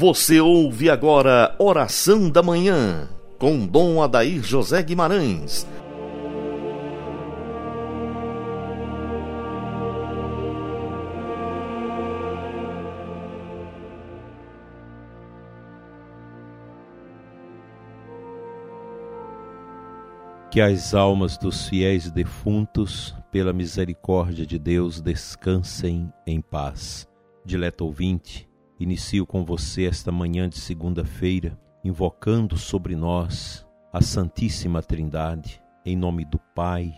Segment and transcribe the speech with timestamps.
[0.00, 3.06] Você ouve agora Oração da Manhã,
[3.38, 5.66] com Dom Adair José Guimarães.
[20.50, 27.06] Que as almas dos fiéis defuntos, pela misericórdia de Deus, descansem em paz.
[27.44, 28.49] Dileto ouvinte,
[28.80, 36.24] Inicio com você esta manhã de segunda-feira, invocando sobre nós a Santíssima Trindade, em nome
[36.24, 36.90] do Pai,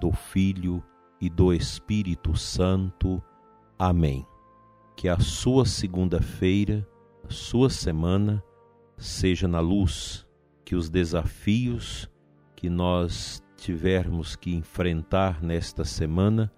[0.00, 0.80] do Filho
[1.20, 3.20] e do Espírito Santo.
[3.76, 4.24] Amém.
[4.96, 6.86] Que a sua segunda-feira,
[7.28, 8.40] a sua semana,
[8.96, 10.24] seja na luz,
[10.64, 12.08] que os desafios
[12.54, 16.48] que nós tivermos que enfrentar nesta semana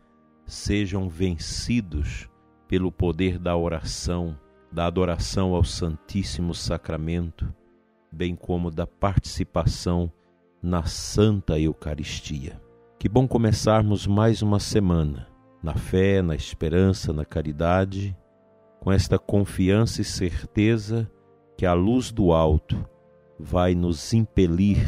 [0.44, 2.28] sejam vencidos
[2.68, 4.38] pelo poder da oração
[4.72, 7.52] da adoração ao Santíssimo Sacramento,
[8.10, 10.10] bem como da participação
[10.62, 12.60] na Santa Eucaristia.
[12.98, 15.26] Que bom começarmos mais uma semana
[15.62, 18.16] na fé, na esperança, na caridade,
[18.80, 21.10] com esta confiança e certeza
[21.56, 22.76] que a luz do alto
[23.38, 24.78] vai nos impelir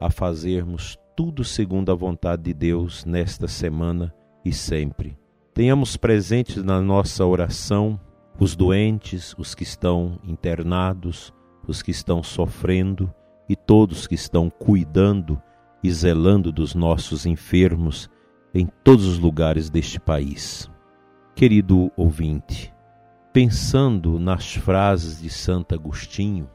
[0.00, 5.18] a fazermos tudo segundo a vontade de Deus nesta semana e sempre.
[5.54, 7.98] Tenhamos presentes na nossa oração
[8.38, 11.32] os doentes, os que estão internados,
[11.66, 13.12] os que estão sofrendo
[13.48, 15.40] e todos que estão cuidando
[15.82, 18.08] e zelando dos nossos enfermos
[18.54, 20.70] em todos os lugares deste país.
[21.34, 22.72] Querido ouvinte,
[23.32, 26.48] pensando nas frases de Santo Agostinho,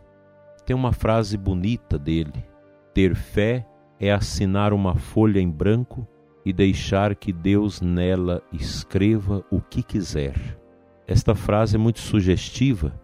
[0.66, 2.46] tem uma frase bonita dele:
[2.94, 3.66] ter fé
[4.00, 6.08] é assinar uma folha em branco
[6.46, 10.63] e deixar que Deus nela escreva o que quiser.
[11.06, 12.98] Esta frase é muito sugestiva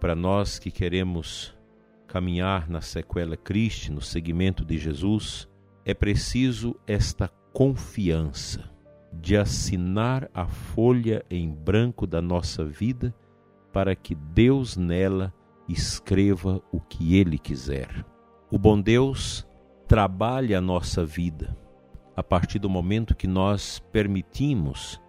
[0.00, 1.56] para nós que queremos
[2.08, 5.48] caminhar na sequela Cristo, no seguimento de Jesus.
[5.84, 8.68] É preciso esta confiança
[9.12, 13.14] de assinar a folha em branco da nossa vida
[13.72, 15.32] para que Deus nela
[15.68, 18.04] escreva o que Ele quiser.
[18.50, 19.46] O bom Deus
[19.86, 21.56] trabalha a nossa vida
[22.16, 25.00] a partir do momento que nós permitimos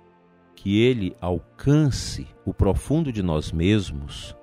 [0.65, 4.35] que ele alcance o profundo de nós mesmos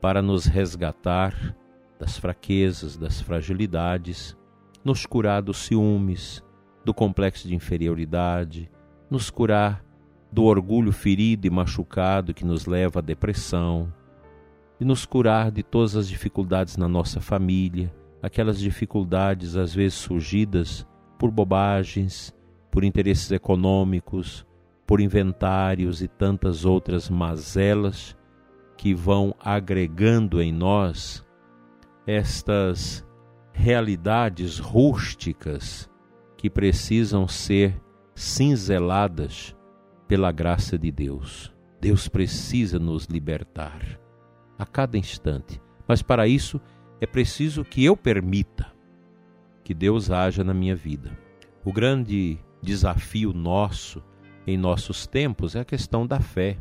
[0.00, 1.54] para nos resgatar
[2.00, 4.34] das fraquezas, das fragilidades,
[4.82, 6.42] nos curar dos ciúmes,
[6.82, 8.70] do complexo de inferioridade,
[9.10, 9.84] nos curar
[10.32, 13.92] do orgulho ferido e machucado que nos leva à depressão,
[14.80, 20.86] e nos curar de todas as dificuldades na nossa família, aquelas dificuldades às vezes surgidas
[21.18, 22.34] por bobagens,
[22.70, 24.46] por interesses econômicos,
[24.86, 28.16] por inventários e tantas outras mazelas
[28.76, 31.24] que vão agregando em nós
[32.06, 33.06] estas
[33.52, 35.88] realidades rústicas
[36.36, 37.80] que precisam ser
[38.14, 39.56] cinzeladas
[40.06, 41.52] pela graça de Deus.
[41.80, 43.98] Deus precisa nos libertar
[44.58, 46.60] a cada instante, mas para isso
[47.00, 48.72] é preciso que eu permita
[49.62, 51.16] que Deus haja na minha vida.
[51.64, 54.02] O grande desafio nosso
[54.46, 56.58] em nossos tempos é a questão da fé.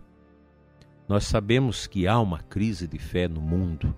[1.08, 3.94] Nós sabemos que há uma crise de fé no mundo,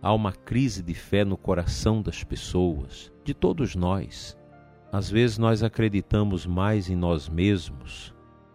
[0.00, 4.36] há uma crise de fé no coração das pessoas, de todos nós.
[4.90, 8.14] Às vezes nós acreditamos mais em nós mesmos,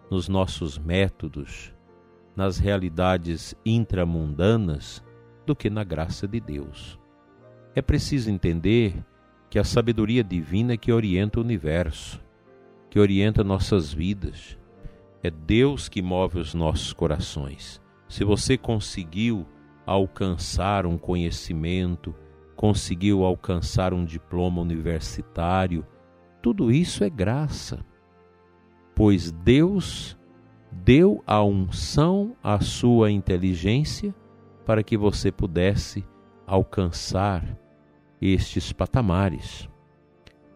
[0.09, 1.73] nos nossos métodos,
[2.35, 5.03] nas realidades intramundanas,
[5.45, 6.99] do que na graça de Deus.
[7.75, 8.95] É preciso entender
[9.49, 12.21] que a sabedoria divina é que orienta o universo,
[12.89, 14.57] que orienta nossas vidas,
[15.23, 17.81] é Deus que move os nossos corações.
[18.07, 19.45] Se você conseguiu
[19.85, 22.15] alcançar um conhecimento,
[22.55, 25.85] conseguiu alcançar um diploma universitário,
[26.41, 27.85] tudo isso é graça.
[28.95, 30.17] Pois Deus
[30.71, 34.13] deu a unção à sua inteligência
[34.65, 36.05] para que você pudesse
[36.45, 37.57] alcançar
[38.21, 39.69] estes patamares.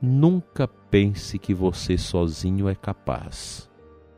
[0.01, 3.69] Nunca pense que você sozinho é capaz.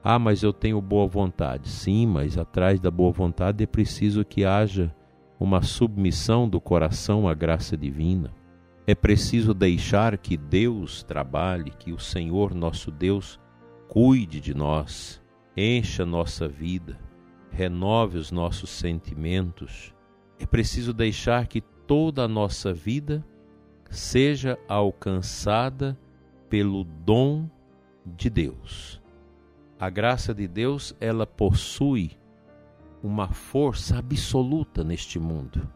[0.03, 1.69] Ah, mas eu tenho boa vontade.
[1.69, 4.94] Sim, mas atrás da boa vontade é preciso que haja
[5.39, 8.31] uma submissão do coração à graça divina.
[8.85, 13.39] É preciso deixar que Deus trabalhe, que o Senhor nosso Deus
[13.88, 15.21] cuide de nós,
[15.55, 16.97] encha nossa vida,
[17.51, 19.94] renove os nossos sentimentos.
[20.39, 23.25] É preciso deixar que toda a nossa vida
[23.89, 25.97] seja alcançada
[26.49, 27.49] pelo dom
[28.05, 29.01] de Deus.
[29.79, 32.18] A graça de Deus, ela possui
[33.03, 35.69] uma força absoluta neste mundo.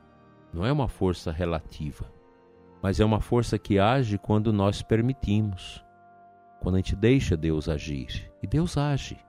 [0.52, 2.12] Não é uma força relativa,
[2.82, 5.86] mas é uma força que age quando nós permitimos,
[6.62, 8.32] quando a gente deixa Deus agir.
[8.42, 9.20] E Deus age.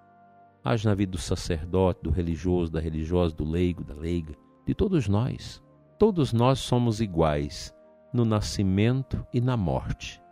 [0.65, 4.35] Age na vida do sacerdote, do religioso, da religiosa, do leigo, da leiga,
[4.67, 5.63] de todos nós.
[5.99, 7.75] Todos nós somos iguais
[8.11, 10.23] no nascimento e na morte.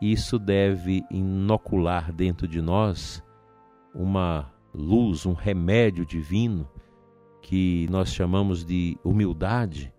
[0.00, 3.23] Isso deve inocular dentro de nós
[3.94, 6.68] uma luz, um remédio divino
[7.40, 9.94] que nós chamamos de humildade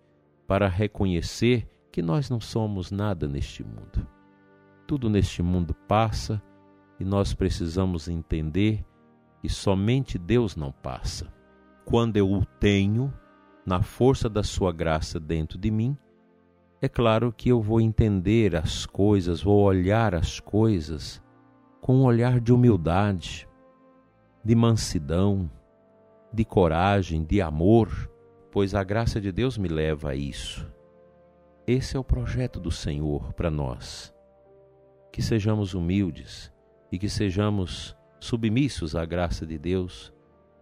[0.46, 4.06] para reconhecer que nós não somos nada neste mundo.
[4.86, 6.42] Tudo neste mundo passa
[7.00, 8.84] e nós precisamos entender
[9.40, 11.32] que somente Deus não passa.
[11.84, 13.12] Quando eu o tenho,
[13.64, 15.96] na força da Sua graça dentro de mim,
[16.80, 21.22] é claro que eu vou entender as coisas, vou olhar as coisas
[21.80, 23.45] com um olhar de humildade,
[24.46, 25.50] de mansidão,
[26.32, 28.10] de coragem, de amor,
[28.50, 30.66] pois a graça de Deus me leva a isso.
[31.66, 34.14] Esse é o projeto do Senhor para nós.
[35.12, 36.52] Que sejamos humildes
[36.92, 40.12] e que sejamos submissos à graça de Deus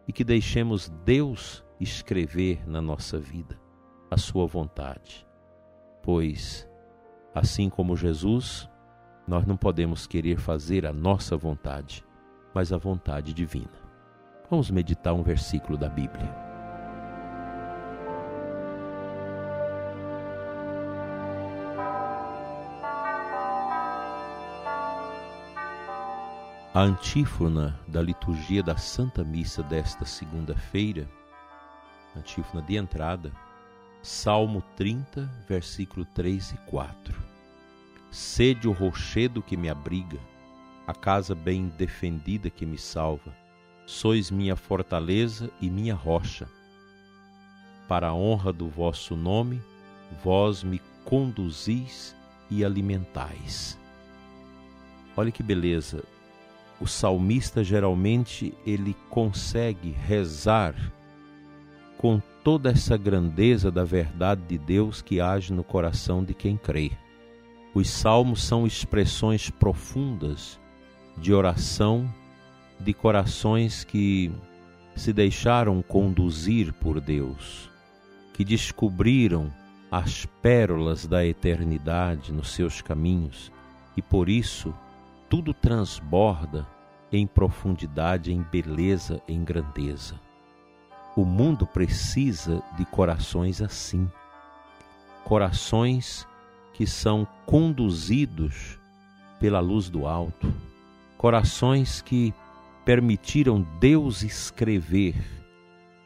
[0.09, 3.61] e que deixemos Deus escrever na nossa vida
[4.11, 5.27] a sua vontade
[6.05, 6.69] pois,
[7.35, 8.69] assim como Jesus,
[9.27, 12.05] nós não podemos querer fazer a nossa vontade,
[12.55, 13.85] mas a vontade divina.
[14.49, 16.33] Vamos meditar um versículo da Bíblia.
[26.73, 31.09] A antífona da liturgia da Santa Missa desta segunda-feira,
[32.17, 33.33] antífona de entrada,
[34.03, 37.23] Salmo 30, versículo 3 e 4.
[38.11, 40.19] Sede o rochedo que me abriga,
[40.87, 43.35] a casa bem defendida que me salva.
[43.87, 46.49] Sois minha fortaleza e minha rocha.
[47.89, 49.61] Para a honra do vosso nome,
[50.23, 52.17] vós me conduzis
[52.51, 53.79] e alimentais.
[55.17, 56.03] Olha que beleza.
[56.81, 60.75] O salmista geralmente ele consegue rezar
[61.97, 66.91] com toda essa grandeza da verdade de Deus que age no coração de quem crê.
[67.75, 70.61] Os salmos são expressões profundas
[71.17, 72.09] de oração
[72.79, 74.33] de corações que
[74.95, 77.71] se deixaram conduzir por Deus,
[78.33, 79.53] que descobriram
[79.91, 83.53] as pérolas da eternidade nos seus caminhos
[83.97, 84.75] e por isso
[85.29, 86.67] tudo transborda
[87.13, 90.21] em profundidade, em beleza, em grandeza.
[91.17, 94.11] O mundo precisa de corações assim.
[95.25, 96.27] Corações
[96.73, 98.81] que são conduzidos
[99.39, 100.53] pela luz do alto.
[101.25, 102.35] Corações que
[102.85, 105.15] permitiram Deus escrever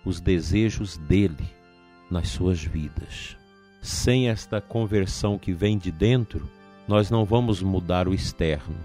[0.05, 1.45] os desejos dele
[2.09, 3.37] nas suas vidas.
[3.83, 6.49] Sem esta conversão que vem de dentro,
[6.87, 8.77] nós não vamos mudar o externo.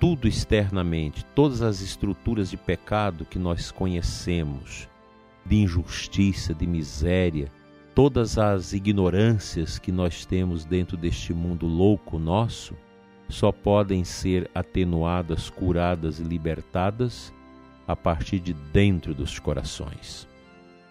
[0.00, 4.88] Tudo externamente, todas as estruturas de pecado que nós conhecemos,
[5.44, 7.52] de injustiça, de miséria,
[7.94, 12.74] todas as ignorâncias que nós temos dentro deste mundo louco nosso,
[13.28, 17.32] só podem ser atenuadas, curadas e libertadas
[17.86, 20.28] a partir de dentro dos corações.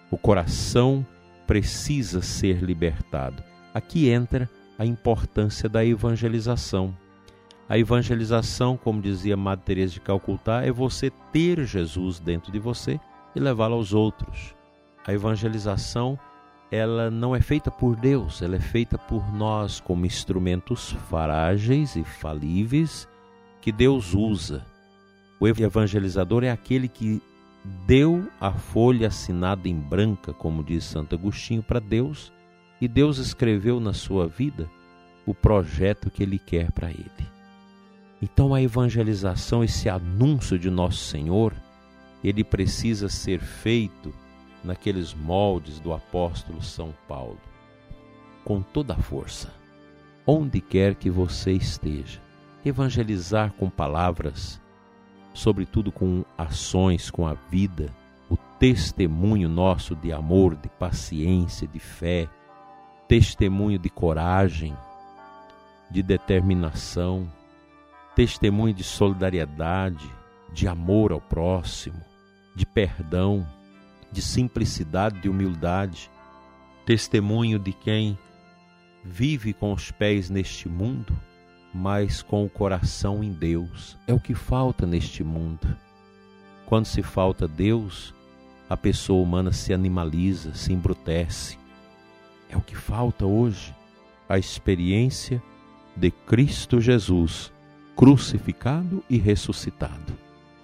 [0.09, 1.05] O coração
[1.47, 3.43] precisa ser libertado.
[3.73, 6.95] Aqui entra a importância da evangelização.
[7.67, 12.99] A evangelização, como dizia Madre Teresa de Calcutá, é você ter Jesus dentro de você
[13.35, 14.55] e levá-lo aos outros.
[15.05, 16.17] A evangelização,
[16.75, 22.03] ela não é feita por Deus, ela é feita por nós como instrumentos frágeis e
[22.03, 23.07] falíveis
[23.61, 24.65] que Deus usa.
[25.39, 27.21] O evangelizador é aquele que
[27.87, 32.31] deu a folha assinada em branca, como diz Santo Agostinho, para Deus,
[32.79, 34.69] e Deus escreveu na sua vida
[35.25, 37.35] o projeto que ele quer para ele.
[38.21, 41.53] Então a evangelização, esse anúncio de nosso Senhor,
[42.23, 44.13] ele precisa ser feito
[44.65, 47.39] naqueles moldes do apóstolo São Paulo,
[48.43, 49.53] com toda a força,
[50.25, 52.21] onde quer que você esteja,
[52.65, 54.61] evangelizar com palavras,
[55.33, 57.93] sobretudo com ações, com a vida,
[58.29, 62.27] o testemunho nosso de amor, de paciência, de fé,
[63.07, 64.75] testemunho de coragem,
[65.91, 67.31] de determinação,
[68.15, 70.09] testemunho de solidariedade,
[70.51, 72.01] de amor ao próximo
[72.55, 73.45] de perdão,
[74.15, 76.09] de simplicidade, de humildade,
[76.85, 78.17] testemunho de quem
[79.03, 81.13] vive com os pés neste mundo,
[81.73, 83.97] mas com o coração em Deus.
[84.07, 85.67] É o que falta neste mundo.
[86.65, 88.13] Quando se falta Deus,
[88.69, 91.59] a pessoa humana se animaliza, se embrutece.
[92.49, 93.75] É o que falta hoje,
[94.29, 95.43] a experiência
[95.93, 97.51] de Cristo Jesus
[97.97, 100.13] crucificado e ressuscitado.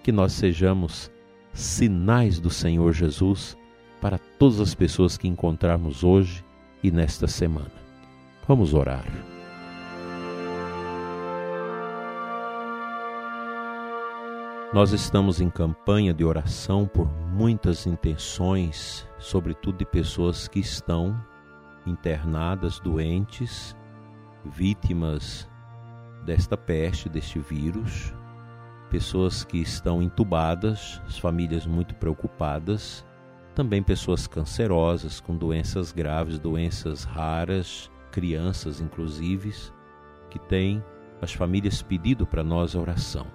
[0.01, 1.11] Que nós sejamos
[1.53, 3.57] sinais do Senhor Jesus
[3.99, 6.43] para todas as pessoas que encontrarmos hoje
[6.83, 7.71] e nesta semana.
[8.47, 9.05] Vamos orar.
[14.73, 21.21] Nós estamos em campanha de oração por muitas intenções, sobretudo de pessoas que estão
[21.85, 23.75] internadas, doentes,
[24.45, 25.49] vítimas
[26.25, 28.13] desta peste, deste vírus,
[28.91, 33.05] pessoas que estão entubadas, as famílias muito preocupadas,
[33.55, 39.53] também pessoas cancerosas, com doenças graves, doenças raras, crianças inclusive,
[40.29, 40.83] que têm
[41.21, 43.25] as famílias pedido para nós a oração.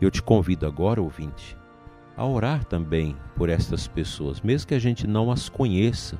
[0.00, 1.58] Eu te convido agora, ouvinte,
[2.16, 6.18] a orar também por estas pessoas, mesmo que a gente não as conheça,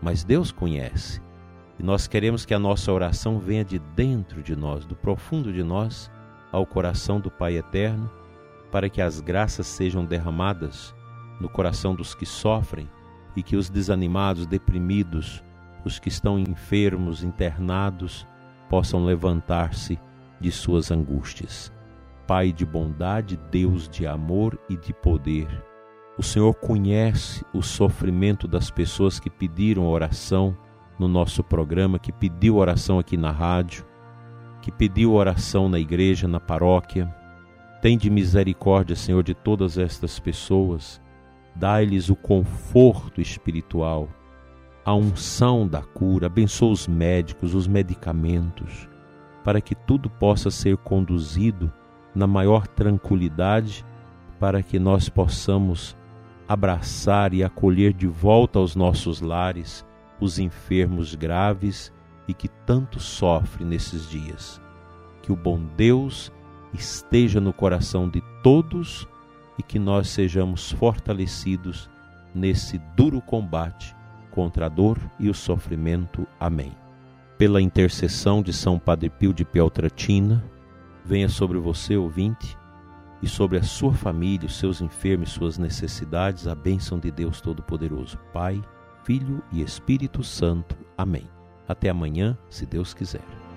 [0.00, 1.20] mas Deus conhece.
[1.76, 5.64] E nós queremos que a nossa oração venha de dentro de nós, do profundo de
[5.64, 6.08] nós,
[6.52, 8.08] ao coração do Pai eterno,
[8.70, 10.94] para que as graças sejam derramadas
[11.40, 12.88] no coração dos que sofrem
[13.36, 15.42] e que os desanimados, deprimidos,
[15.84, 18.26] os que estão enfermos, internados,
[18.68, 19.98] possam levantar-se
[20.40, 21.72] de suas angústias.
[22.26, 25.48] Pai de bondade, Deus de amor e de poder.
[26.18, 30.56] O Senhor conhece o sofrimento das pessoas que pediram oração
[30.98, 33.86] no nosso programa, que pediu oração aqui na rádio,
[34.60, 37.14] que pediu oração na igreja, na paróquia.
[37.80, 41.00] Tem de misericórdia, Senhor, de todas estas pessoas.
[41.54, 44.08] Dai-lhes o conforto espiritual,
[44.84, 46.26] a unção da cura.
[46.26, 48.88] Abençoa os médicos, os medicamentos,
[49.44, 51.72] para que tudo possa ser conduzido
[52.14, 53.84] na maior tranquilidade,
[54.40, 55.96] para que nós possamos
[56.48, 59.86] abraçar e acolher de volta aos nossos lares
[60.20, 61.92] os enfermos graves
[62.26, 64.60] e que tanto sofrem nesses dias.
[65.22, 66.32] Que o bom Deus
[66.72, 69.06] esteja no coração de todos
[69.58, 71.88] e que nós sejamos fortalecidos
[72.34, 73.96] nesse duro combate
[74.30, 76.26] contra a dor e o sofrimento.
[76.38, 76.72] Amém.
[77.36, 80.44] Pela intercessão de São Padre Pio de Peltratina,
[81.04, 82.56] venha sobre você, ouvinte,
[83.22, 88.18] e sobre a sua família, os seus enfermos, suas necessidades, a bênção de Deus Todo-Poderoso,
[88.32, 88.62] Pai,
[89.02, 90.76] Filho e Espírito Santo.
[90.96, 91.28] Amém.
[91.66, 93.47] Até amanhã, se Deus quiser.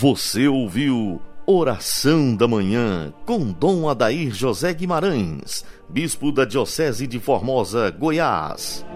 [0.00, 7.90] Você ouviu Oração da Manhã com Dom Adair José Guimarães, Bispo da Diocese de Formosa,
[7.90, 8.86] Goiás.